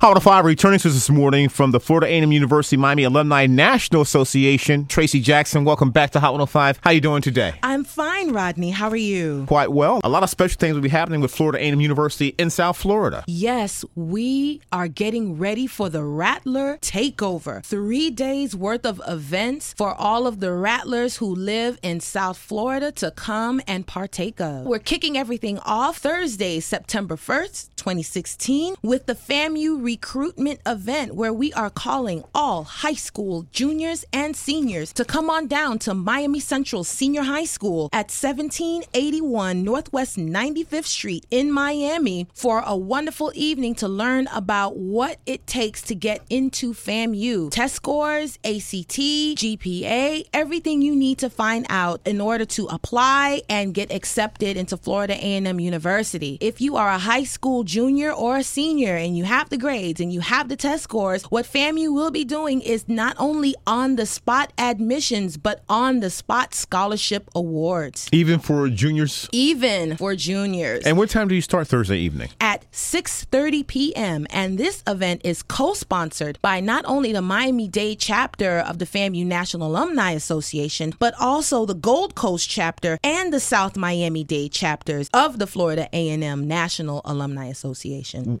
Hot 0.00 0.22
5 0.22 0.44
returning 0.44 0.78
to 0.78 0.88
us 0.88 0.94
this 0.94 1.08
morning 1.08 1.48
from 1.48 1.70
the 1.70 1.80
Florida 1.80 2.06
A&M 2.06 2.30
University 2.30 2.76
Miami 2.76 3.04
Alumni 3.04 3.46
National 3.46 4.02
Association. 4.02 4.86
Tracy 4.86 5.20
Jackson, 5.20 5.64
welcome 5.64 5.90
back 5.90 6.10
to 6.10 6.20
Hot 6.20 6.32
105. 6.32 6.80
How 6.82 6.90
are 6.90 6.92
you 6.92 7.00
doing 7.00 7.22
today? 7.22 7.54
I'm 7.62 7.82
fine, 7.82 8.30
Rodney. 8.32 8.70
How 8.70 8.90
are 8.90 8.96
you? 8.96 9.46
Quite 9.48 9.72
well. 9.72 10.00
A 10.04 10.08
lot 10.10 10.22
of 10.22 10.28
special 10.28 10.58
things 10.58 10.74
will 10.74 10.82
be 10.82 10.90
happening 10.90 11.22
with 11.22 11.34
Florida 11.34 11.58
A&M 11.58 11.80
University 11.80 12.34
in 12.38 12.50
South 12.50 12.76
Florida. 12.76 13.24
Yes, 13.26 13.86
we 13.94 14.60
are 14.70 14.86
getting 14.86 15.38
ready 15.38 15.66
for 15.66 15.88
the 15.88 16.04
Rattler 16.04 16.76
Takeover. 16.82 17.64
Three 17.64 18.10
days 18.10 18.54
worth 18.54 18.84
of 18.84 19.00
events 19.08 19.72
for 19.78 19.94
all 19.94 20.26
of 20.26 20.40
the 20.40 20.52
Rattlers 20.52 21.16
who 21.16 21.34
live 21.34 21.78
in 21.82 22.00
South 22.00 22.36
Florida 22.36 22.92
to 22.92 23.10
come 23.12 23.62
and 23.66 23.86
partake 23.86 24.42
of. 24.42 24.66
We're 24.66 24.78
kicking 24.78 25.16
everything 25.16 25.58
off 25.60 25.96
Thursday, 25.96 26.60
September 26.60 27.16
1st, 27.16 27.75
2016, 27.86 28.74
with 28.82 29.06
the 29.06 29.14
FAMU 29.14 29.80
recruitment 29.80 30.58
event 30.66 31.14
where 31.14 31.32
we 31.32 31.52
are 31.52 31.70
calling 31.70 32.24
all 32.34 32.64
high 32.64 32.94
school 32.94 33.46
juniors 33.52 34.04
and 34.12 34.34
seniors 34.34 34.92
to 34.92 35.04
come 35.04 35.30
on 35.30 35.46
down 35.46 35.78
to 35.78 35.94
Miami 35.94 36.40
Central 36.40 36.82
Senior 36.82 37.22
High 37.22 37.44
School 37.44 37.88
at 37.92 38.10
1781 38.10 39.62
Northwest 39.62 40.16
95th 40.16 40.86
Street 40.86 41.26
in 41.30 41.52
Miami 41.52 42.26
for 42.34 42.60
a 42.66 42.76
wonderful 42.76 43.30
evening 43.36 43.76
to 43.76 43.86
learn 43.86 44.26
about 44.34 44.76
what 44.76 45.20
it 45.24 45.46
takes 45.46 45.80
to 45.82 45.94
get 45.94 46.22
into 46.28 46.72
FAMU. 46.72 47.52
Test 47.52 47.76
scores, 47.76 48.36
ACT, 48.42 48.98
GPA, 49.38 50.26
everything 50.32 50.82
you 50.82 50.96
need 50.96 51.18
to 51.18 51.30
find 51.30 51.64
out 51.68 52.00
in 52.04 52.20
order 52.20 52.44
to 52.46 52.66
apply 52.66 53.42
and 53.48 53.74
get 53.74 53.92
accepted 53.92 54.56
into 54.56 54.76
Florida 54.76 55.14
A&M 55.14 55.60
University. 55.60 56.36
If 56.40 56.60
you 56.60 56.74
are 56.74 56.88
a 56.88 56.98
high 56.98 57.22
school 57.22 57.62
junior 57.62 57.75
or 57.76 58.38
a 58.38 58.42
senior 58.42 58.96
and 58.96 59.16
you 59.16 59.24
have 59.24 59.50
the 59.50 59.58
grades 59.58 60.00
and 60.00 60.12
you 60.12 60.20
have 60.20 60.48
the 60.48 60.56
test 60.56 60.84
scores, 60.84 61.24
what 61.24 61.44
FAMU 61.44 61.92
will 61.92 62.10
be 62.10 62.24
doing 62.24 62.60
is 62.62 62.88
not 62.88 63.14
only 63.18 63.54
on 63.66 63.96
the 63.96 64.06
spot 64.06 64.52
admissions, 64.56 65.36
but 65.36 65.62
on 65.68 66.00
the 66.00 66.08
spot 66.08 66.54
scholarship 66.54 67.28
awards. 67.34 68.08
Even 68.12 68.38
for 68.38 68.68
juniors? 68.68 69.28
Even 69.32 69.96
for 69.96 70.16
juniors. 70.16 70.84
And 70.84 70.96
what 70.96 71.10
time 71.10 71.28
do 71.28 71.34
you 71.34 71.42
start 71.42 71.68
Thursday 71.68 71.98
evening? 71.98 72.30
At 72.40 72.70
6:30 72.72 73.66
p.m. 73.66 74.26
And 74.30 74.58
this 74.58 74.82
event 74.86 75.20
is 75.24 75.42
co-sponsored 75.42 76.38
by 76.40 76.60
not 76.60 76.84
only 76.86 77.12
the 77.12 77.22
Miami-Dade 77.22 77.98
chapter 77.98 78.60
of 78.60 78.78
the 78.78 78.86
FAMU 78.86 79.26
National 79.26 79.68
Alumni 79.68 80.12
Association, 80.12 80.94
but 80.98 81.14
also 81.20 81.66
the 81.66 81.74
Gold 81.74 82.14
Coast 82.14 82.48
chapter 82.48 82.98
and 83.04 83.32
the 83.32 83.40
South 83.40 83.76
Miami-Dade 83.76 84.52
chapters 84.52 85.10
of 85.12 85.38
the 85.38 85.46
Florida 85.46 85.88
A&M 85.92 86.48
National 86.48 87.02
Alumni 87.04 87.46
Association. 87.46 87.65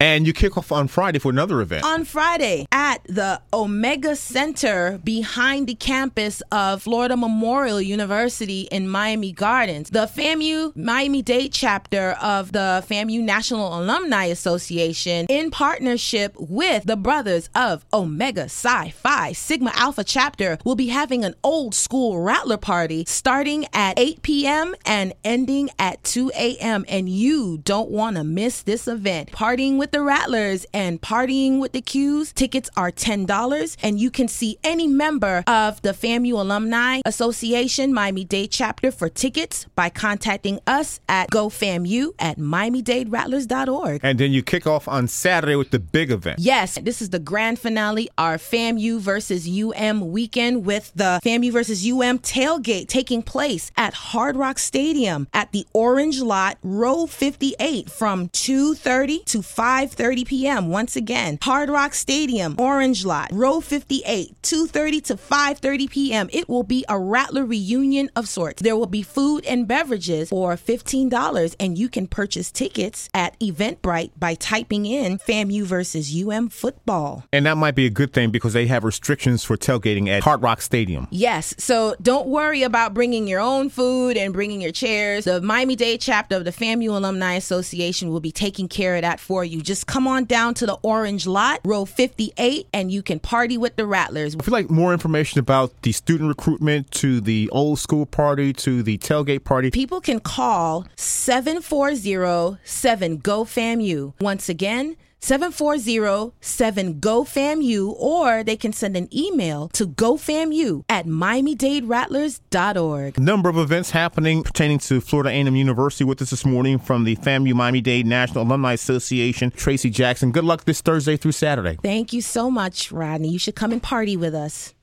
And 0.00 0.26
you 0.26 0.32
kick 0.32 0.56
off 0.56 0.72
on 0.72 0.88
Friday 0.88 1.18
for 1.18 1.30
another 1.30 1.60
event. 1.60 1.84
On 1.84 2.04
Friday 2.04 2.66
at 2.72 3.02
the 3.04 3.40
Omega 3.52 4.16
Center 4.16 4.98
behind 5.04 5.66
the 5.66 5.74
campus 5.74 6.42
of 6.52 6.82
Florida 6.82 7.16
Memorial 7.16 7.80
University 7.80 8.62
in 8.70 8.88
Miami 8.88 9.32
Gardens. 9.32 9.90
The 9.90 10.06
FAMU 10.06 10.76
Miami 10.76 11.22
Dade 11.22 11.52
chapter 11.52 12.16
of 12.22 12.52
the 12.52 12.84
FAMU 12.88 13.22
National 13.22 13.78
Alumni 13.80 14.24
Association, 14.24 15.26
in 15.28 15.50
partnership 15.50 16.34
with 16.38 16.84
the 16.84 16.96
brothers 16.96 17.48
of 17.54 17.84
Omega 17.92 18.48
Psi 18.48 18.90
Phi 18.90 19.32
Sigma 19.32 19.72
Alpha 19.74 20.04
chapter, 20.04 20.58
will 20.64 20.74
be 20.74 20.88
having 20.88 21.24
an 21.24 21.34
old 21.42 21.74
school 21.74 22.20
Rattler 22.20 22.56
party 22.56 23.04
starting 23.06 23.66
at 23.72 23.98
8 23.98 24.22
p.m. 24.22 24.74
and 24.84 25.12
ending 25.24 25.70
at 25.78 26.02
2 26.04 26.32
a.m. 26.36 26.84
And 26.88 27.08
you 27.08 27.58
don't 27.58 27.90
want 27.90 28.16
to 28.16 28.24
miss 28.24 28.62
this 28.62 28.88
event. 28.88 29.13
Partying 29.32 29.78
with 29.78 29.90
the 29.90 30.02
Rattlers 30.02 30.66
and 30.72 31.00
partying 31.00 31.34
Partying 31.34 31.60
with 31.60 31.72
the 31.72 31.82
Qs. 31.82 32.32
Tickets 32.34 32.70
are 32.76 32.90
$10, 32.90 33.76
and 33.82 34.00
you 34.00 34.10
can 34.10 34.28
see 34.28 34.58
any 34.64 34.86
member 34.86 35.44
of 35.46 35.80
the 35.82 35.90
FAMU 35.90 36.32
Alumni 36.32 37.00
Association 37.04 37.92
Miami 37.94 38.24
Dade 38.24 38.50
chapter 38.50 38.90
for 38.90 39.08
tickets 39.08 39.66
by 39.74 39.90
contacting 39.90 40.60
us 40.66 41.00
at 41.08 41.30
GoFAMU 41.30 42.14
at 42.18 42.38
MiamiDadeRattlers.org. 42.38 44.00
And 44.02 44.18
then 44.18 44.32
you 44.32 44.42
kick 44.42 44.66
off 44.66 44.86
on 44.86 45.08
Saturday 45.08 45.56
with 45.56 45.70
the 45.70 45.78
big 45.78 46.10
event. 46.10 46.38
Yes, 46.40 46.78
this 46.82 47.00
is 47.00 47.10
the 47.10 47.18
grand 47.18 47.58
finale, 47.58 48.08
our 48.18 48.36
FAMU 48.36 49.00
versus 49.00 49.48
UM 49.48 50.12
weekend 50.12 50.66
with 50.66 50.92
the 50.94 51.20
FAMU 51.24 51.52
versus 51.52 51.86
UM 51.86 52.18
tailgate 52.18 52.88
taking 52.88 53.22
place 53.22 53.70
at 53.76 53.94
Hard 53.94 54.36
Rock 54.36 54.58
Stadium 54.58 55.26
at 55.32 55.52
the 55.52 55.66
Orange 55.72 56.20
Lot, 56.20 56.58
row 56.62 57.06
58 57.06 57.90
from 57.90 58.28
2.30 58.30 58.93
to 58.94 59.38
5.30 59.38 60.26
p.m. 60.26 60.68
Once 60.68 60.96
again, 60.96 61.04
again, 61.04 61.38
Hard 61.42 61.68
Rock 61.68 61.94
Stadium, 61.94 62.54
Orange 62.58 63.04
Lot, 63.04 63.30
row 63.32 63.60
58, 63.60 64.40
2:30 64.42 65.04
to 65.04 65.16
5:30 65.16 65.90
p.m. 65.90 66.28
It 66.32 66.48
will 66.48 66.62
be 66.62 66.84
a 66.88 66.98
Rattler 66.98 67.44
reunion 67.44 68.10
of 68.16 68.28
sorts. 68.28 68.62
There 68.62 68.76
will 68.76 68.86
be 68.86 69.02
food 69.02 69.44
and 69.44 69.68
beverages 69.68 70.30
for 70.30 70.56
$15 70.56 71.56
and 71.60 71.78
you 71.78 71.88
can 71.88 72.06
purchase 72.06 72.50
tickets 72.50 73.08
at 73.14 73.38
Eventbrite 73.38 74.12
by 74.18 74.34
typing 74.34 74.86
in 74.86 75.18
FAMU 75.18 75.64
versus 75.64 76.14
UM 76.14 76.48
football. 76.48 77.24
And 77.32 77.46
that 77.46 77.56
might 77.56 77.74
be 77.74 77.86
a 77.86 77.90
good 77.90 78.12
thing 78.12 78.30
because 78.30 78.52
they 78.52 78.66
have 78.66 78.84
restrictions 78.84 79.44
for 79.44 79.56
tailgating 79.56 80.08
at 80.08 80.22
Hard 80.22 80.42
Rock 80.42 80.60
Stadium. 80.62 81.06
Yes, 81.10 81.54
so 81.58 81.94
don't 82.00 82.28
worry 82.28 82.62
about 82.62 82.94
bringing 82.94 83.28
your 83.28 83.40
own 83.40 83.68
food 83.68 84.16
and 84.16 84.32
bringing 84.32 84.60
your 84.60 84.72
chairs. 84.72 85.24
The 85.24 85.40
Miami-Dade 85.40 86.00
chapter 86.00 86.36
of 86.36 86.44
the 86.44 86.52
FAMU 86.52 86.88
Alumni 86.88 87.34
Association 87.34 88.10
will 88.10 88.20
be 88.20 88.32
taking 88.32 88.68
care 88.68 88.83
of 88.92 89.02
that 89.02 89.20
for 89.20 89.44
you. 89.44 89.62
Just 89.62 89.86
come 89.86 90.06
on 90.06 90.24
down 90.24 90.54
to 90.54 90.66
the 90.66 90.76
Orange 90.82 91.26
Lot, 91.26 91.60
row 91.64 91.84
58, 91.84 92.66
and 92.72 92.92
you 92.92 93.02
can 93.02 93.18
party 93.18 93.56
with 93.56 93.76
the 93.76 93.86
Rattlers. 93.86 94.34
If 94.34 94.46
you'd 94.46 94.52
like 94.52 94.70
more 94.70 94.92
information 94.92 95.38
about 95.38 95.82
the 95.82 95.92
student 95.92 96.28
recruitment 96.28 96.90
to 96.92 97.20
the 97.20 97.48
old 97.50 97.78
school 97.78 98.06
party 98.06 98.52
to 98.54 98.82
the 98.82 98.98
tailgate 98.98 99.44
party, 99.44 99.70
people 99.70 100.00
can 100.00 100.20
call 100.20 100.86
740 100.96 102.58
7 102.64 103.16
GO 103.18 103.44
FAMU. 103.44 104.12
Once 104.20 104.48
again, 104.48 104.96
740-7-GO-FAMU 105.24 107.94
or 107.98 108.44
they 108.44 108.58
can 108.58 108.74
send 108.74 108.94
an 108.94 109.08
email 109.16 109.68
to 109.68 109.86
gofamu 109.86 110.84
at 110.90 111.06
miamidaderattlers.org. 111.06 113.18
Number 113.18 113.48
of 113.48 113.56
events 113.56 113.92
happening 113.92 114.42
pertaining 114.42 114.80
to 114.80 115.00
Florida 115.00 115.30
A&M 115.30 115.56
University 115.56 116.04
with 116.04 116.20
us 116.20 116.28
this 116.28 116.44
morning 116.44 116.78
from 116.78 117.04
the 117.04 117.16
FAMU 117.16 117.54
Miami-Dade 117.54 118.06
National 118.06 118.44
Alumni 118.44 118.74
Association, 118.74 119.50
Tracy 119.50 119.88
Jackson. 119.88 120.30
Good 120.30 120.44
luck 120.44 120.64
this 120.64 120.82
Thursday 120.82 121.16
through 121.16 121.32
Saturday. 121.32 121.78
Thank 121.82 122.12
you 122.12 122.20
so 122.20 122.50
much, 122.50 122.92
Rodney. 122.92 123.30
You 123.30 123.38
should 123.38 123.56
come 123.56 123.72
and 123.72 123.82
party 123.82 124.18
with 124.18 124.34
us. 124.34 124.74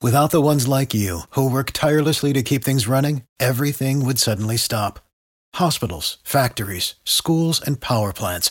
Without 0.00 0.30
the 0.30 0.40
ones 0.40 0.66
like 0.66 0.94
you 0.94 1.24
who 1.30 1.52
work 1.52 1.72
tirelessly 1.72 2.32
to 2.32 2.42
keep 2.42 2.64
things 2.64 2.88
running, 2.88 3.24
everything 3.38 4.06
would 4.06 4.18
suddenly 4.18 4.56
stop. 4.56 5.00
Hospitals, 5.56 6.16
factories, 6.24 6.94
schools, 7.04 7.60
and 7.60 7.78
power 7.80 8.14
plants 8.14 8.50